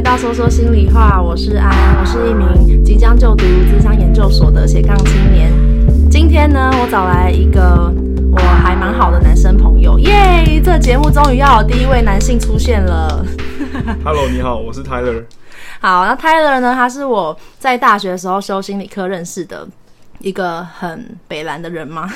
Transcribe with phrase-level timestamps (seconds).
[0.00, 5.52] 回到说说心里话，我是安，我是一名即将就读资商研究所的斜杠青年。
[6.10, 7.92] 今天呢，我找来一个
[8.32, 10.58] 我还蛮好的男生朋友，耶！
[10.64, 13.22] 这节目终于要有第一位男性出现了。
[14.02, 15.22] Hello，你好，我是 Tyler。
[15.82, 16.74] 好，那 Tyler 呢？
[16.74, 19.68] 他是我在大学的时候修心理科认识的。
[20.20, 22.08] 一个很北蓝的人吗？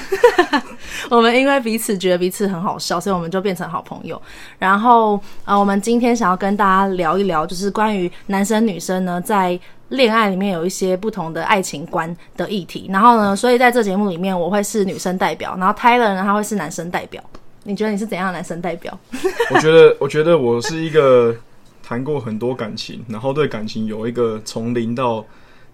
[1.11, 4.21] 我们因为彼此觉得彼此很好笑，所以我们就变成好朋友。
[4.59, 9.59] 然后，呃，我们今天想要跟大家聊一聊，就是关于男生女生呢在
[9.89, 12.89] 恋爱里面有一些不同的爱情观的议题。
[12.91, 17.23] 然后呢，所以在这节目里面，我会是女生代表，然后 Tyler 呢，他会是男生代表。
[17.65, 18.99] 你觉得你是怎样的男生代表？
[19.51, 21.35] 我觉得，我觉得我是一个
[21.83, 25.25] 谈过很多感情，然后对感情有一个从零到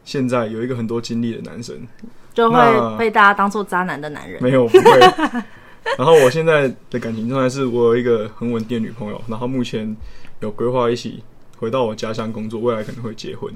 [0.05, 1.77] 现在有一个很多经历的男生。
[2.33, 4.43] 就会被大家当做渣男的男人。
[4.43, 5.01] 没有，不会。
[5.99, 9.97] 然后我现在的感情状态是我有一个很稳定的女朋友，然后目前
[10.41, 11.23] 有规划一起
[11.59, 13.51] 回到我家乡工作，未来可能会结婚。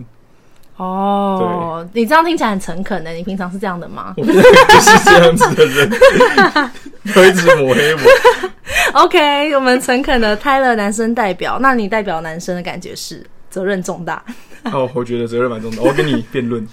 [0.77, 4.14] 哦，你这样听起来很诚恳的，你平常是这样的吗？
[4.17, 5.91] 我就是这样子的人，
[7.14, 8.00] 会一直抹黑我。
[9.05, 13.25] OK，我们诚恳的 Tyler 男生代表，那你代表男生的感觉是？
[13.50, 14.20] 责任重大
[14.73, 15.83] 哦，我觉得责任蛮重的。
[15.83, 16.67] 我跟你辩论。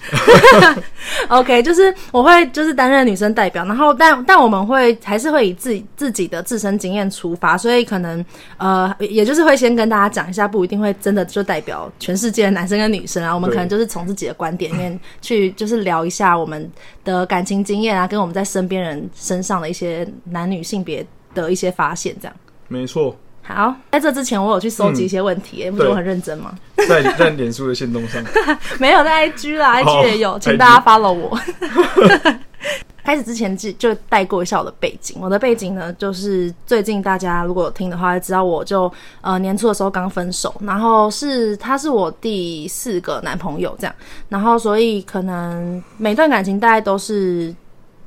[1.28, 8.23] OK，就是我会就是担任女生代表，然后但但我们会还是会以自己自己的自身经验出发，所以可能
[8.58, 13.34] 呃，也就是会先跟大家讲一下，不一定会真的就代表全世界的男生跟女生啊。
[13.34, 16.69] 我们可能就是从自己的观点里面去就是聊一下我们
[17.03, 22.36] 的感情经验啊，跟我们在身边人身上的一些男女性别的一些发现，这样。
[22.69, 23.16] 没错。
[23.44, 26.53] 好，在这之前我有去搜集一些问题，欸，不、嗯、是我很认真吗？
[26.88, 28.23] 在在脸书的行动上，
[28.80, 31.39] 没有在 IG 啦，IG 也有，请大家 follow 我。
[33.03, 38.89] 开始之前就就带过一下我的背景，我的背景呢，就是最近大家如果有听的话，知道我就
[39.22, 43.95] 呃年初的时候刚分手，然后是他是我第四个男朋友这样，
[44.30, 47.53] 然后所以可能每段感情大概都是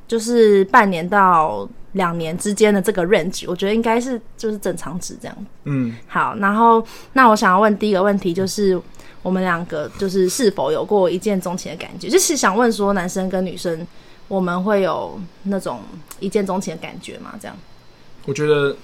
[0.07, 1.67] 就是半年到。
[1.95, 5.45] 两年之间的这个 range，我觉得应该是就是正常值这样。
[5.63, 8.77] 嗯，好，然后那我想要问第一个问题就是，
[9.21, 12.09] 我们两个就是是否有过一见钟情的感觉？
[12.09, 13.87] 就是想问说，男生跟女生
[14.27, 15.79] 我们会有那种
[16.19, 17.33] 一见钟情的感觉吗？
[17.39, 17.55] 这样？
[18.25, 18.75] 我觉得，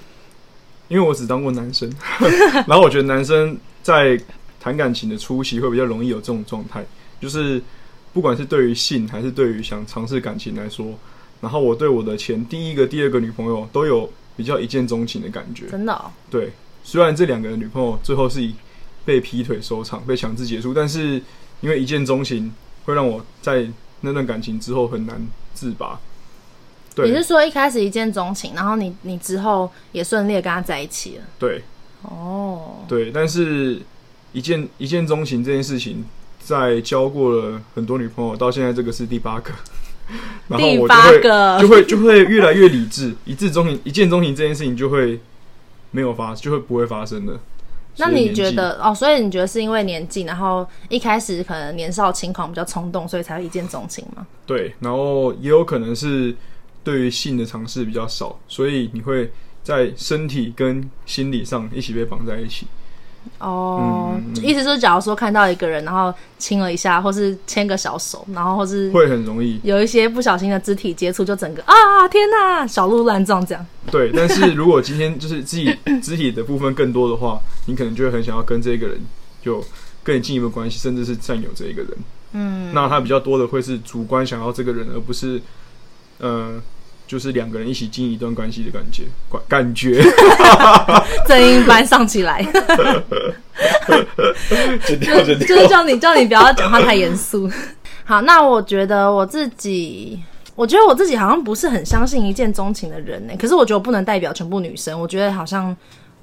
[0.87, 1.93] 因为我只当过男生，
[2.65, 4.17] 然后我觉得男生在
[4.57, 6.81] 谈感情的初期会比较容易有这种状态，
[7.19, 7.61] 就是
[8.13, 10.97] 不管是对于性还是对于想尝试感情来说。
[11.41, 16.05] 然后我对我的前第一个、第二个女朋友都有比较一见钟情的感觉，真的哦？
[16.29, 16.53] 对，
[16.83, 18.55] 虽然这两个女朋友最后是以
[19.03, 21.21] 被劈腿收场、被强制结束，但是
[21.61, 22.53] 因为一见钟情
[22.85, 23.67] 会让我在
[24.01, 25.99] 那段感情之后很难自拔。
[26.93, 31.23] 对，你是说一开始一见钟情，然后你你之后也顺利的跟他在一起了？
[31.39, 31.63] 对，
[32.03, 33.81] 哦，对，但是
[34.33, 36.05] 一见一见钟情这件事情，
[36.39, 39.51] 在交过了很多女朋友，到现在这个是第八个。
[40.47, 45.19] 然后我就会第八个 就会就会越来越理智，一见钟情一见钟情这件事情就会
[45.91, 47.39] 没有发，就会不会发生的。
[47.97, 48.95] 那你觉得哦？
[48.95, 54.25] 所以你觉得是因为年纪，然后一开始可能年少轻狂比较冲动，所以才会一见钟情吗？
[54.45, 56.33] 对，然后也有可能是
[56.83, 59.29] 对于性的尝试比较少，所以你会
[59.61, 62.65] 在身体跟心理上一起被绑在一起。
[63.39, 73.65] 哦、嗯，意思是，假如说看到一个人，然后亲了一下，或是牵个小手，然后或是会很容易有一些不小心的肢体接触，就整个啊，天哪，小鹿乱撞这样。
[73.91, 78.99] 对，但是如果今天就是自己肢体的部分更多的话，你可能就会很想要跟这个人
[79.43, 79.63] 有
[80.03, 81.91] 更进一步关系，甚至是占有这一个人。
[82.33, 85.41] 嗯，那他比较多的会是主观想要这个人，而不是
[86.19, 86.61] 呃。
[87.11, 90.01] 就是两个人一起经营一段关系的感觉，感感觉，
[91.27, 92.41] 正音班上起来，
[94.87, 97.51] 就是叫你叫你不要讲话太严肃。
[98.05, 100.23] 好，那我觉得我自己，
[100.55, 103.37] 我觉得我自己好像不是很相信一见钟情的人呢、欸。
[103.37, 105.75] 可是我觉得我不能代表全部女生，我觉得好像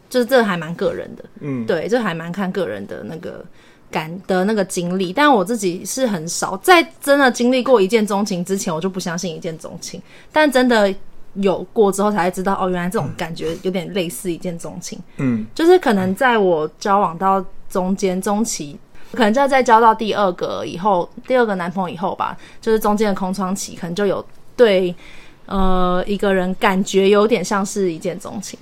[0.09, 1.25] 就是这还蛮个人的。
[1.41, 3.45] 嗯，对，这还蛮看个人的那个。
[3.91, 10.01] 感的那个经历，但我自己是很少在真的经历过一见钟情之前，我就不相信一见钟情。
[10.33, 10.95] 但真的
[11.35, 14.99] 有过之后，才会知道哦，原来这种感觉有点类似一见钟情。
[15.17, 18.79] 嗯，就是可能在我交往到中间中期，
[19.13, 24.25] 可能就在交到第二个以后，第二个男朋友以后吧，就是中间的空窗期，可能就有
[24.57, 24.95] 对
[25.47, 28.59] 呃一个人感觉有点像是一见钟情。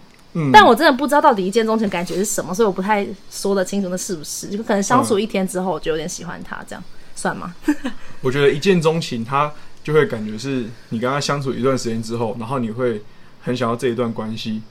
[0.53, 6.85] 但我真的不知道到底一见钟情感觉是什么，所以我不太说得清楚那是不是，就可能相处一天之后，我就有点喜欢他，这样
[7.15, 7.55] 算吗？
[8.21, 9.53] 我觉得一见钟情，他
[9.83, 13.03] 就会感觉是你跟他相处一段时间之后，然后你会
[13.43, 14.63] 很想要这一段关系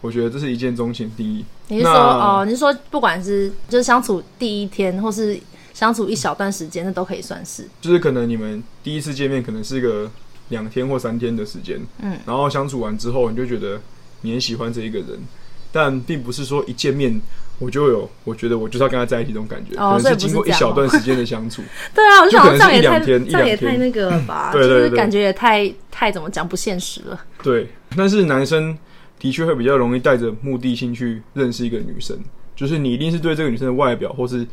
[0.00, 1.44] 我觉得这是一见钟情的定义。
[1.68, 2.44] 你是说哦？
[2.44, 5.38] 你是说不管是就是相处第一天，或是
[5.72, 7.66] 相处一小段时间，那都可以算是？
[7.80, 10.10] 就是可能你们第一次见面可能是个
[10.50, 13.80] 两天或三天的时间，嗯，然后相处完之后，你就觉得
[14.26, 15.08] 你很喜欢这一个人，
[15.70, 17.20] 但并不是说一见面。
[17.58, 21.62] 我就有，我觉得我就是要跟他在一起这种感觉，哦、可能是经过一小段时间的相处。
[21.94, 27.18] 对啊，我就想这样也太这样也太那个了吧，对对对对，就是感觉也太太怎么讲不现实了。
[27.42, 28.76] 对，但是男生
[29.18, 32.18] 的确会比较容易带着目的性去认识一个女生，
[32.54, 34.46] 就是你一定是对这个女生的外表或是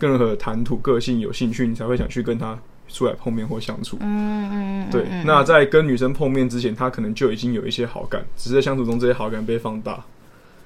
[0.00, 2.58] 任何谈吐、个性有兴趣，你才会想去跟她
[2.92, 3.96] 出来碰面或相处。
[4.00, 4.90] 嗯嗯嗯。
[4.90, 10.04] 对，那在跟女生碰面之前，他可能就已经有一些好感，只是在相处中这些好感被放大。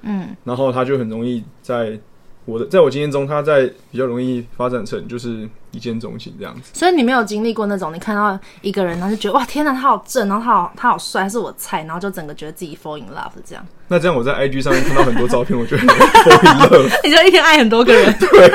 [0.01, 1.99] 嗯，然后他就很容易在
[2.47, 6.71] 我的在我经验中，他在比较容易发展成就是一见钟情这样子。
[6.71, 13.65] 所以你没有经历过那种，你看到一个人，然后就觉得哇天哪，他好正，然后他好他好帅，是我菜，然后就整个觉得自己 fall in love 这样。
[13.89, 16.89] 那这样我在 IG 上面看到很多照片，我觉得 fall in love。
[17.03, 18.49] 你就一天爱很多个人，对，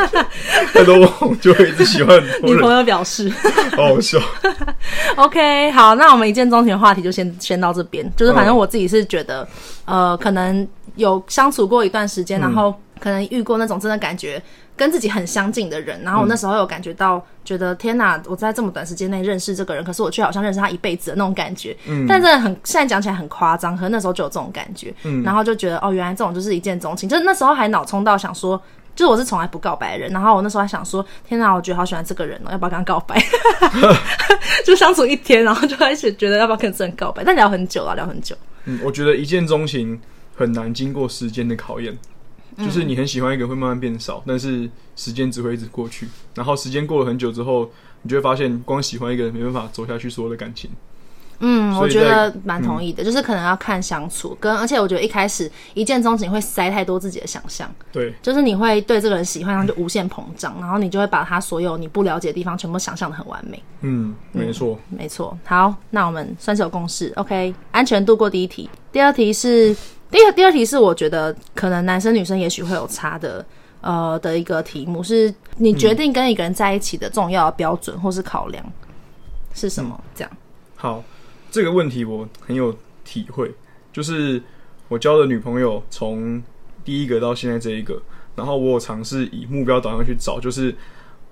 [0.73, 2.57] 太多网红就会一直喜欢很多人。
[2.57, 3.31] 女朋友表示，
[3.77, 4.19] 好好笑。
[5.17, 8.11] OK，好，那我们一见钟情的话题就先先到这边。
[8.17, 9.47] 就是反正我自己是觉得，
[9.85, 10.67] 嗯、呃，可能。
[10.97, 14.41] 有相处过一段时间，然后可能遇过那种真的感觉
[14.77, 21.77] 跟自己很相近的人，然后我那时候有感觉到，觉得天哪，我在这么短时间内认识这个人，可是我却好像认识他一辈子的那种感觉。
[21.89, 24.95] 嗯，但真的很，现在讲起来很夸张，可是那时候就有这种感觉。
[25.03, 28.57] 嗯，然后就觉得哦，原来这种就是一见钟情，就是那时候还脑冲到想说，
[28.95, 33.21] 就是我是从来不告白的人，然后我那时候还想说，天哪，我觉得好喜欢这个人哦，要不要跟他告白？
[34.65, 38.37] 就相处一天，然后就开始觉得要不要跟这人告白，但聊很久了，聊很久。
[38.67, 40.01] 嗯，我觉得一见钟情。
[40.35, 41.97] 很难经过时间的考验，
[42.59, 47.71] 就是你很喜欢一个人会慢慢变少，但是时间只会一直过去，然后时间过了很久之后，
[48.03, 50.71] 你就会发现光喜欢一个人没办法走下去所有的感情。
[51.45, 63.61] 嗯，我觉得蛮同意的，嗯，就是可能要看相处，跟而且我觉得一开始一见钟情会塞太多自己的想象，对，就是你会对这个人喜欢上就无限膨胀，然后你就会把他所有你不了解的地方全部想象的很完美。
[63.81, 65.37] 嗯，没错，嗯，没错。
[65.45, 69.75] 好，那我们算是有共识，OK，安全度过第一题，第二题是。
[70.13, 73.45] 第二第二题是我觉得可能男生女生也许会有差的，
[73.81, 78.63] 呃的一个题目是你决定跟一个人在一起的重要标准或是考量
[79.55, 79.99] 是什么？
[80.15, 80.31] 这样。
[80.77, 81.03] 好，
[81.51, 83.55] 这个问题我很有体会，
[83.91, 84.43] 就是
[84.89, 86.43] 我交的女朋友从
[86.85, 88.03] 第一个到现在这一个，
[88.37, 90.77] 然后我有尝试以目标导向去找，就是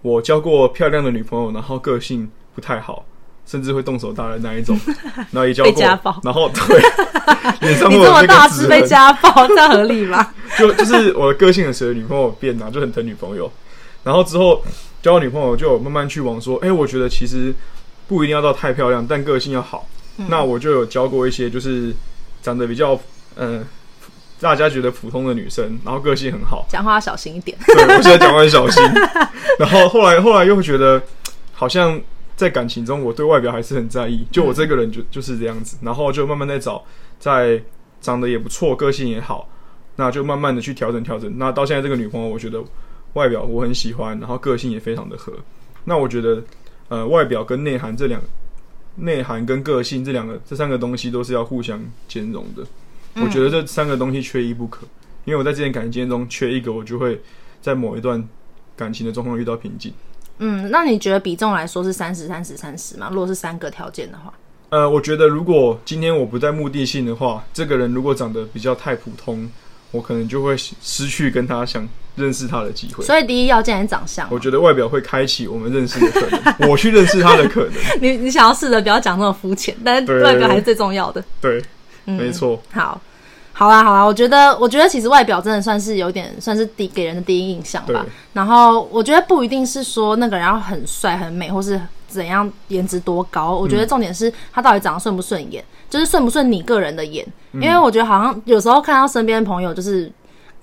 [0.00, 3.05] 我交过漂亮的女朋友，然后个性不太好。
[3.50, 4.79] 甚至会动手打人那一种，
[5.32, 6.81] 然后也交过，然后对，
[7.61, 10.25] 你这么大只被家暴， 这合理吗？
[10.56, 13.50] 就就是我的个性很随着女朋友变呐，就很疼女朋友。
[14.05, 14.62] 然后之后
[15.02, 17.52] 交女朋友，就慢慢去往说，哎、欸，我觉得其实
[18.06, 19.85] 不一定要到太漂亮，但个性要好。
[20.19, 21.93] 嗯、那我就有交过一些，就是
[22.41, 22.94] 长得比较
[23.35, 23.64] 嗯、呃，
[24.41, 27.58] 大家觉得普通的女生，然后个性很好，讲话要小心一点。
[27.67, 28.81] 对，我现在讲话很小心。
[29.58, 31.02] 然后后来后来又会觉得
[31.52, 32.00] 好像。
[32.40, 34.26] 在感情中，我对外表还是很在意。
[34.32, 36.82] 就我这个人就就是这样子，然后就慢慢在找，
[37.19, 37.62] 在
[38.00, 39.46] 长得也不错，个性也好，
[39.96, 41.31] 那就慢慢的去调整调整。
[41.37, 42.64] 那到现在这个女朋友，我觉得
[43.12, 45.34] 外表我很喜欢，然后个性也非常的合。
[45.84, 46.42] 那我觉得，
[46.88, 48.19] 呃，外表跟内涵这两，
[48.96, 51.78] 内涵跟个性这两个这三个东西都是要互相
[52.08, 52.64] 兼容的。
[53.16, 54.87] 我觉得这三个东西缺一不可，
[55.26, 57.20] 因为我在这段感情中缺一个，我就会
[57.60, 58.26] 在某一段
[58.75, 59.92] 感情的状况遇到瓶颈。
[60.42, 63.09] 嗯，那你觉得比重来说是三十、三十、三十吗？
[63.12, 64.32] 如果是三个条件的话，
[64.70, 69.49] 呃，我觉得如果今天我不带目的性的话，这个人如果长得比较太普通，
[69.90, 73.04] 我可能就会失去跟他想认识他的机会。
[73.04, 77.73] 所以第一要见是长相，我觉得外表会开启我们认识的可能， 我去认识他的可能。
[78.00, 81.23] 你你想要试着不要讲那么肤浅，但是外表还是最重要的。
[81.40, 81.62] 对，
[82.06, 82.62] 嗯、没错。
[82.70, 83.00] 好。
[83.61, 88.07] 好啦好啦，我觉得我觉得其实外表真的算是有点算是第给人的第一印象吧。
[88.33, 93.55] 然后我觉得不一定是说那个人要很帅很美，或是怎样颜值多高。
[93.55, 97.23] 我觉得重点是他到底长得顺不顺眼，就是顺不顺你个人的眼。
[97.52, 100.11] 因为我觉得好像有时候看到身边的朋友，就是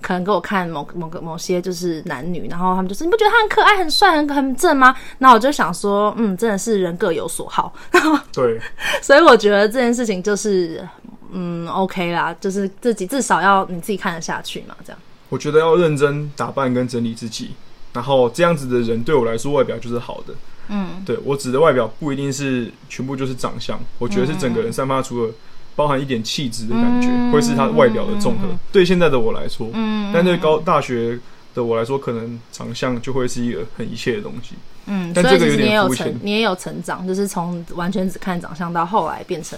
[0.00, 4.94] 可能给我看某某个某些就是男女，然后他们就是你不觉得他很可爱、很帅、很很正吗？
[5.18, 7.72] 那我就想说，嗯，真的是人各有所好。
[8.32, 8.60] 对，
[9.02, 10.86] 所以我觉得这件事情就是。
[11.30, 14.98] 嗯，OK 啦，就是自己至少要你自己看得下去嘛，这样。
[15.28, 17.50] 我觉得要认真打扮跟整理自己，
[17.92, 20.32] 然后这样子的人对我来说外表就是好的。
[20.68, 25.32] 嗯，对，我指的外表不一定是全部就是长相，我觉得是整个人散发出了
[25.78, 28.58] 包含一点气质的感觉，嗯、会是他外表的综合、嗯。
[28.72, 31.16] 对现在的我来说，嗯，但对高大学
[31.54, 34.56] 的我来说，可能长相就会是一个很一切的东西。
[34.86, 36.18] 嗯，但这个有点肤浅。
[36.22, 39.56] 你也有成，长，就是从完全只看长相到后来变成。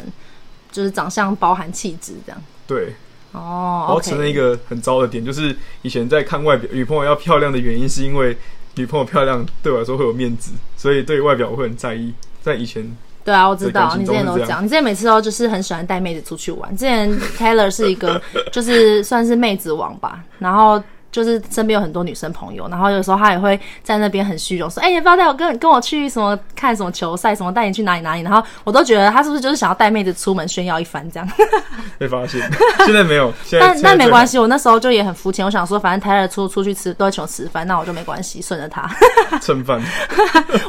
[0.72, 2.94] 就是长相包含气质这样，对，
[3.32, 8.38] 哦，我要承认一个很糟的点，就是以前在看外表，女朋友要漂亮的原因，是因为
[8.76, 12.14] 女朋友漂亮对我来说会有面子，所以对外表我会很在意。
[12.40, 12.88] 在以前，
[13.24, 16.70] 对啊，我知道你之前都讲，你之前每次都就是很喜欢带妹子出去玩。
[16.76, 18.20] 之前 Taylor 是一个
[18.52, 20.82] 就是算是妹子王吧，然后。
[21.12, 31.28] 就是身边有很多女生朋友，然后有时候他也会在那边很虚荣，说：“哎、欸，你不要带我跟跟我去什么看什么球赛，什么带你去哪里哪里。”然后我都觉得他是不是就是想要带妹子出门炫耀一番这样？
[31.98, 32.40] 被发现，
[32.84, 33.32] 现在没有。
[33.60, 38.88] 但但没关系，我那时候就也很肤浅，我想说反正 Taylor 出出去吃都会请我吃饭，那我就没关系，顺着他
[39.42, 39.80] 蹭饭。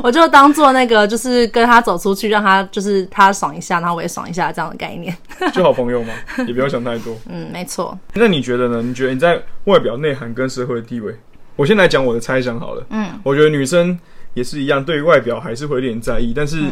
[0.01, 5.15] 我就当做那个就是跟他走出去，让他就是他爽一下，然后我也爽一下这样的概念。
[5.53, 6.13] 就好朋友嘛，
[6.47, 7.15] 也不要想太多。
[7.29, 7.97] 嗯，没错。
[8.13, 8.81] 那你觉得呢？
[8.81, 11.15] 你觉得你在外表内涵跟社会地位，
[11.55, 12.85] 我先来讲我的猜想好了。
[12.89, 13.99] 嗯，我觉得女生
[14.33, 16.63] 也是一样，对于外表还是会有点在意，但是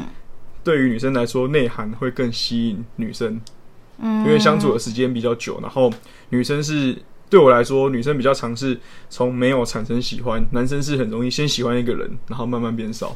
[0.64, 3.40] 对于女生来说，内涵会更吸引女生。
[4.00, 5.92] 嗯，因为相处的时间比较久，然后
[6.30, 6.98] 女生是
[7.30, 8.80] 对我来说，女生比较尝试
[9.10, 13.16] 从没有产生喜欢，男生是很容易先喜欢一个人，然后慢慢变少。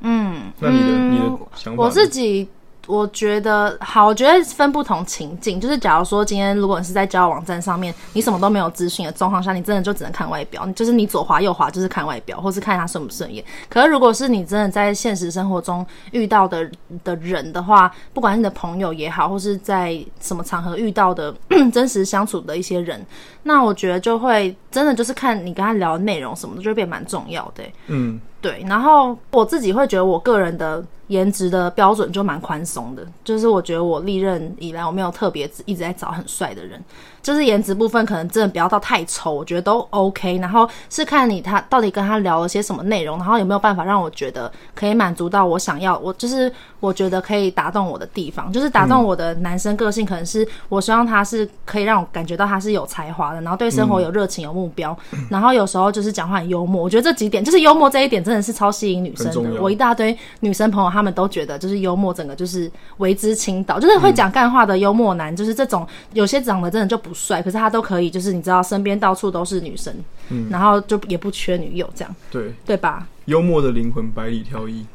[0.00, 1.84] 嗯，那你的、嗯、你的想法？
[1.84, 2.48] 我自己。
[2.90, 13.44] 我觉得好，我觉得分不同情境，就是假如说今天如果你是在交友网站上面，你什么都没有资讯的状况下，你真的就只能看外表，就是你左滑右滑就是看外表，或是看他顺不顺眼。
[13.68, 16.68] 可是如果是你真的在现实生活中遇到的
[17.04, 21.34] 的人的话，不管你的朋友也好，或是在什么场合遇到的
[21.72, 23.04] 真实相处的一些人，
[23.44, 27.62] 那我觉得就会真的就是看你跟他聊的内容什么的，就会变蛮重要的。
[27.86, 28.64] 嗯，对。
[28.68, 30.84] 然后我自己会觉得我个人的。
[31.10, 36.80] 颜值的标准就蛮宽松的，就是我觉得我历任以来我没有特别一直在找很帅的人。
[37.20, 40.38] 就是颜值部分，可能真的不要到太丑，我觉得都 OK。
[40.38, 54.96] 然后是看你他到底跟他聊了些什么内容，然后有没有办法让我觉得可以满足到我想要，我就是我觉得可以打动我的地方，就是打动我的男生个性，可能是我希望他是可以让我感觉到他是有才华的，然后对生活有热情、有目标，
[55.28, 56.82] 然后有时候就是讲话很幽默。
[56.82, 59.60] 我觉得这几点就是幽默这一点真的是超吸引女生的。
[59.60, 67.10] 我一大堆女生朋友他们都觉得就是幽默整个就是为之倾倒，就是会讲干话的幽默男，就是这种有些长得真的就不。
[67.10, 69.92] 不帅，可是他都可以，就是你知道，身边到处都是女生，
[70.28, 73.04] 嗯，然后就也不缺女友，这样，对对吧？
[73.24, 74.86] 幽默的灵魂百里挑一，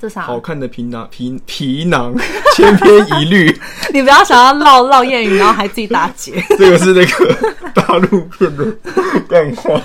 [0.00, 0.22] 这啥？
[0.22, 2.14] 好看的皮囊皮皮囊
[2.56, 3.54] 千篇一律。
[3.92, 6.42] 你不要想要唠唠谚语，然后还自己打结。
[6.56, 7.36] 这个是那个
[7.80, 8.64] 大陆片的
[9.28, 9.80] 干话。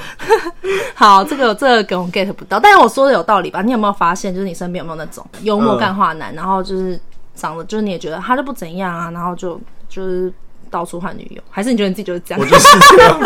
[0.95, 3.61] 好，这个这个梗我 get 不到，但是我说的有道理吧？
[3.61, 6.99] 你有没有发现，就是你身边有没有那种幽默干话男，嗯、然后就是
[7.35, 9.59] 长得，就是你也觉得他就不怎样啊，然后就
[9.89, 10.31] 就是。
[10.71, 12.41] 到处换女友，还是你觉得你自己就是这样？
[12.41, 13.19] 我就是这样，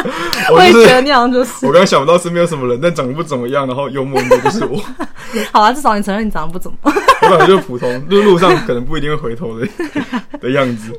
[0.51, 1.65] 我也觉得那样就是。
[1.65, 4.77] 我刚刚想不到身边有什么人，但长得不怎么样，然后幽默的就是我。
[5.53, 6.77] 好啊，至少你承认你长得不怎么。
[6.83, 9.65] 我感觉就是普通，路路上可能不一定会回头的
[10.41, 10.91] 的样子。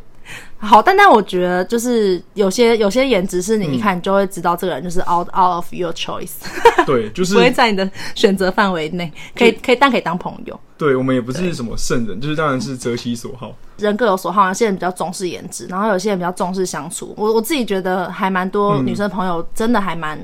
[0.60, 6.32] 好，但但我觉得就是有些有些颜值是你一看你就会知道这个人就是 out out of your choice，
[6.84, 10.58] 对，就是 不会在你的选择范围内，可以可以但可以当朋友。
[10.76, 14.48] 对，我们也不是什么圣人，就是当然是择其所好，人各有所好。
[14.48, 17.14] 有些人比较重视颜值，然后有些人比较重视相处。
[17.16, 20.18] 我我自己觉得还蛮多女生朋友真的还蛮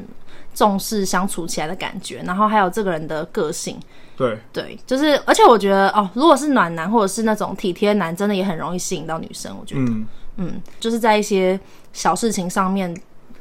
[0.53, 3.79] 重视相处起来的感觉，然后还有这个人的个性。
[4.17, 9.57] 对对，就是而且我觉得哦，如果是暖男或者是那种体贴男，真的也很容易吸引到女生。
[9.61, 9.81] 我觉得。
[9.81, 10.05] 嗯
[10.37, 11.59] 嗯，就是在一些
[11.93, 12.95] 小事情上面，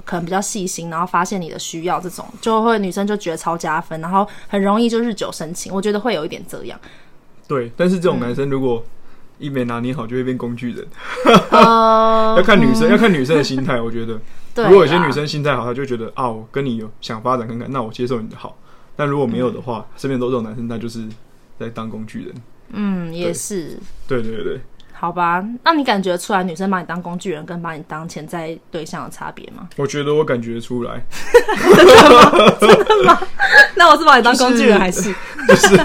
[0.05, 5.73] 可能比较细心，然后发现你的需要，这种就会女生就觉得超加分，然后很容易就日久生情。
[5.73, 6.79] 我觉得会有一点这样。
[7.47, 8.83] 对，但是这种男生如果
[9.39, 10.87] 一没拿捏好，就会变工具人。
[11.51, 13.81] 呃 要看女生，嗯、要看女生的心态。
[13.81, 14.19] 我觉得，
[14.53, 18.55] 对，如果有些女生心态好，她就觉得啊，我跟你有想发展看看，那我接受你的好。
[18.95, 21.07] 但如果没有的话，身边都是这种男生，他就是
[21.59, 22.35] 在当工具人。
[22.69, 23.77] 嗯，也是。
[24.07, 24.61] 对对对对。
[25.03, 29.67] 好吧，那你感觉出来女生把你当工具人跟把你当潜在对象的差别吗？
[29.75, 31.03] 我觉得我感觉出来。
[31.75, 32.55] 真的吗？
[32.57, 33.19] 真的吗？
[33.75, 35.13] 那我是把你当工具人还是？
[35.45, 35.77] 就是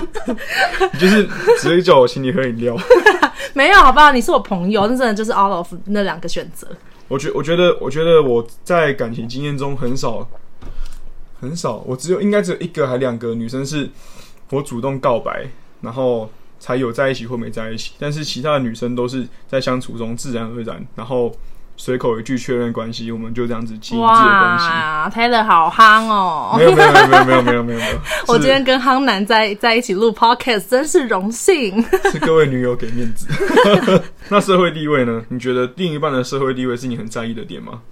[1.00, 2.76] 就是直接叫我请你喝饮料。
[3.54, 4.12] 没有，好不好？
[4.12, 6.68] 你是我朋友，那真的就是 all of 那两个选择。
[7.08, 10.25] 我觉我觉得我觉得我在感情经验中很少
[11.40, 13.90] 很少，我只有应该只有一个还两个女生是
[14.50, 15.44] 我主动告白，
[15.80, 16.30] 然后。
[16.58, 21.32] 才有在一起或没在一起，但是其他的女生都是在相处中自然而然，然后
[21.76, 24.64] 随口一句确认关系，我们就这样子经营自己的关系。
[24.66, 26.54] 哇，Taylor 好夯哦！
[26.58, 31.80] 没有没有没有没有没有没有没有， 我今天跟夯男在在一起录 Podcast，真是荣幸。
[32.10, 33.28] 是各位女友给面子。
[34.28, 35.24] 那社会地位呢？
[35.28, 37.82] 你觉得另一半的社会地位是你很在意的点吗？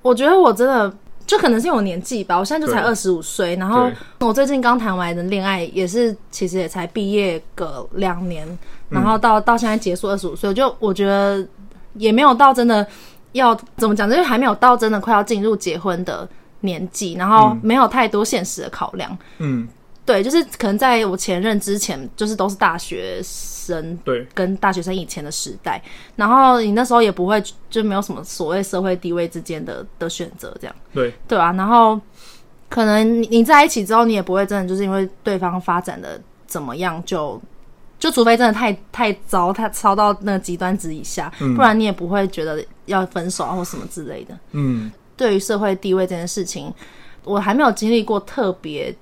[0.00, 0.94] 我觉得我真的。
[1.26, 3.90] 就可能是因为我年纪吧，我现在就才二十五岁，然后
[4.20, 8.46] 我最近刚谈完的恋爱也是，其实也才毕业个两年，
[8.90, 11.46] 然后到到现在结束二十五岁，就我觉得
[11.94, 12.86] 也没有到真的
[13.32, 16.28] 要怎么讲，就是还没有到真的快要进入结婚的
[16.60, 19.16] 年纪，然后没有太多现实的考量。
[19.38, 19.66] 嗯，
[20.06, 25.82] 对，就是可能在我前任之前，就是都是大学生，对，跟大学生以前的时代，
[26.16, 32.00] 然后你那时候也不会就没有什么所谓社会地位之间的的选择，这样，对，对啊，然后
[32.68, 37.40] 可能你你在一起之后，你也不会真的就是因为对方发展的怎么样就。
[37.96, 44.38] 就除非真的太太糟，太糟到那个极端值以下，嗯，不然你也不会觉得要分手啊或什么之类的。
[44.50, 46.70] 嗯，对于社会地位这件事情，
[47.22, 48.94] 我还没有经历过特别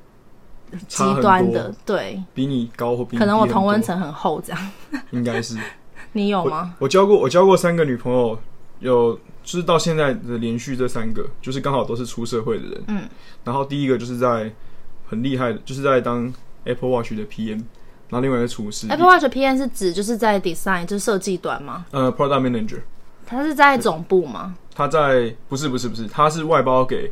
[0.89, 4.71] 极端的，对，比你高或比你可能我同温层很厚这样，
[5.11, 5.57] 应该是。
[6.15, 6.75] 你有吗？
[6.79, 8.39] 我，我交过我交过三个女朋友，
[8.81, 12.85] 有就是到现在的连续这三个，就是刚好都是出社会的人。
[12.89, 13.09] 嗯，
[13.45, 14.53] 然后第一个就是在
[15.09, 16.33] 很厉害的，就是在当
[16.65, 17.63] Apple Watch 的 PM。
[18.09, 21.87] 然后另外一个厨师，Apple Watch PM 是指就是在 design 就是设计端吗？
[21.93, 22.81] 呃，Product Manager，
[23.25, 24.55] 他是在总部吗？
[24.75, 27.11] 他在不是不是不是，他是外包给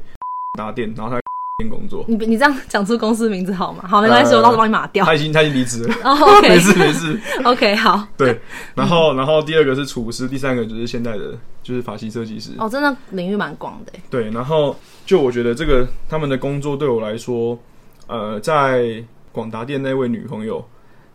[0.59, 1.23] 打电，然后他在
[1.69, 2.05] 工作。
[2.09, 3.85] 你你这样讲出公司名字好吗？
[3.87, 5.05] 好，没关系，呃、我到时候帮你码掉。
[5.05, 6.49] 他已经他已经离职了， 哦、oh, okay.
[6.49, 7.21] 没事没事。
[7.45, 8.07] OK，好。
[8.17, 8.41] 对，
[8.75, 12.53] 然后然后第二个是厨师，第三个就是现在的就是发型设计师。
[12.59, 13.93] 哦，真的领域蛮广的。
[14.09, 17.59] 对，然后就我觉得这个他们的工作对我来说，
[18.07, 20.65] 呃，在广达店那位女朋友。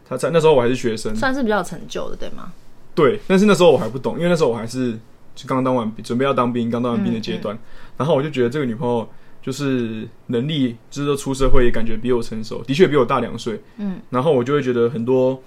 [0.08, 2.52] 她在那时候我还是学生，算是比较有成就的，对吗？
[2.94, 4.92] 对，但是那时候我还不懂，因为那时候我还是
[5.34, 7.66] 就刚当完准备要当兵，刚当完兵的阶段、嗯嗯。
[7.98, 9.10] 然后我就觉得这个女朋友
[9.46, 13.62] 就是能力，就是说出社会也感觉比我成熟，的确比我大两岁。
[13.78, 15.40] 嗯，然后我就会觉得很多。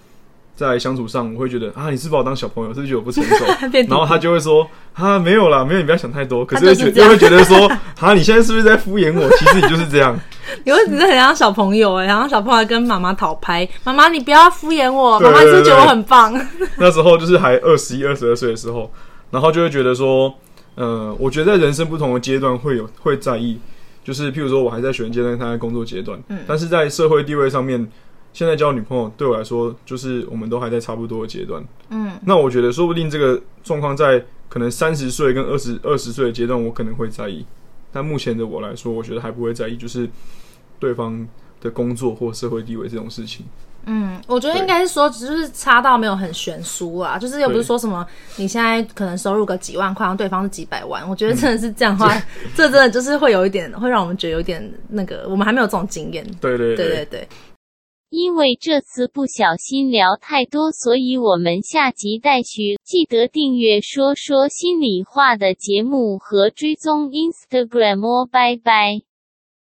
[0.59, 3.45] 在相处上，我会觉得啊，你是把我当小朋友，是不是觉得我不成熟？
[3.89, 6.45] 然后他就会说啊，没有啦，没有，你不要想太多。
[6.45, 9.31] 可是又觉又会觉得说 啊，你现在是不是在敷衍我？
[9.37, 10.19] 其实你就是这样。
[10.65, 16.35] 你会只是很像小朋友哎，然后小朋友跟妈妈讨拍，妈妈你不要敷衍我，妈妈是觉得我很棒。
[16.77, 18.91] 那时候就是还二十一、二十二岁的时候，
[19.31, 20.35] 然后就会觉得说，
[20.75, 23.61] 呃，我觉得在人生不同的阶段会有会在意，
[24.09, 27.87] 就是譬如说我还在学生阶段，他在工作阶段，嗯，但是在社会地位上面。
[28.31, 31.65] 现在交女朋友对我来说，就是我们都还在差不多的阶段。
[31.89, 37.45] 嗯，那我觉得说不定这个状况在可能三十岁跟二十二十岁的阶段，我可能会在意。
[37.91, 40.09] 但目前的我来说，我觉得还不会在意，就是
[40.79, 41.27] 对方
[41.61, 43.47] 的工作或社会地位这种事情。
[43.91, 51.09] 嗯，我觉得应该是说，只是差到没有很悬殊啊，就是又不是说什么你现在可能收入个几万块，然后对方是几百万。
[51.09, 52.23] 我觉得真的是这样的话，嗯、
[52.55, 56.23] 这真的就是会有一点，会让我们觉得有点那个，我们还没有这种经验。
[56.41, 57.29] 对对对对对对。
[58.11, 62.77] 因为这次不小心聊太多，所以我们下集待续。
[62.83, 69.08] 记得订阅说说心里话的节目和追踪 Instagram 哦，拜拜。